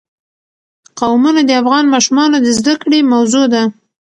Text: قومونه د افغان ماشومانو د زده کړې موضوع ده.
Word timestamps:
قومونه 0.99 1.41
د 1.45 1.51
افغان 1.61 1.85
ماشومانو 1.93 2.37
د 2.41 2.47
زده 2.59 2.73
کړې 2.81 2.99
موضوع 3.13 3.45
ده. 3.53 3.63